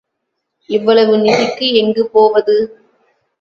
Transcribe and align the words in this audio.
இவ்வளவு 0.69 1.13
நிதிக்கு 1.17 1.67
எங்குப் 1.73 2.11
போவது? 2.13 2.57